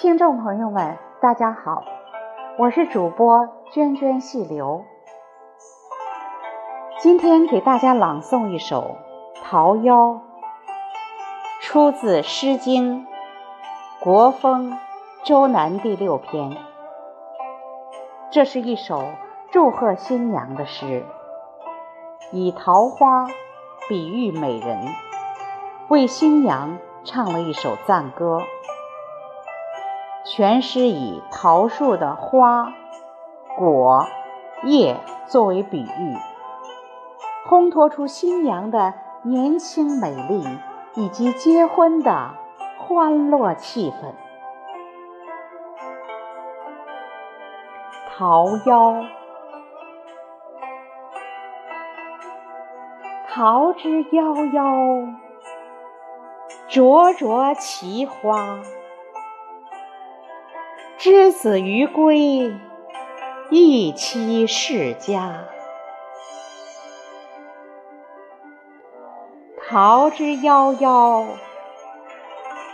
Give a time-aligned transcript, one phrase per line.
[0.00, 1.82] 听众朋友们，大家好，
[2.56, 4.84] 我是主播涓涓细流。
[7.00, 8.94] 今天给大家朗诵一首
[9.42, 10.14] 《桃夭》，
[11.60, 13.06] 出自《诗经·
[13.98, 14.70] 国风·
[15.24, 16.56] 周南》第六篇。
[18.30, 19.02] 这是一首
[19.50, 21.04] 祝贺新娘的诗，
[22.30, 23.26] 以桃花
[23.88, 24.78] 比喻美人，
[25.88, 28.42] 为新娘唱了一首赞歌。
[30.30, 32.74] 全诗以桃树的花、
[33.56, 34.06] 果、
[34.62, 36.16] 叶作为比喻，
[37.48, 40.44] 烘托出新娘的年轻美丽
[40.94, 42.34] 以及结婚的
[42.76, 44.12] 欢乐气氛。
[48.14, 49.06] 桃夭，
[53.30, 55.14] 桃之夭夭，
[56.68, 58.58] 灼灼其花。
[60.98, 62.52] 之子于归，
[63.50, 65.44] 宜妻世家。
[69.68, 71.24] 桃之夭夭，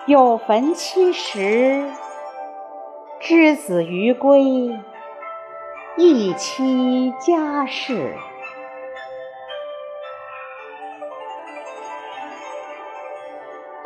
[0.07, 1.85] 有逢七十。
[3.21, 4.43] 之子于归，
[5.99, 8.15] 宜妻家室。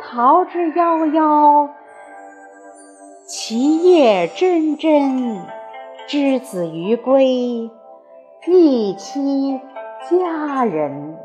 [0.01, 1.69] 桃之夭夭。
[3.31, 5.43] 其叶蓁蓁，
[6.07, 7.69] 之子于归，
[8.47, 9.59] 一妻
[10.09, 11.15] 佳人。